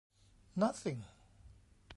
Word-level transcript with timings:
Nothing. 0.55 1.05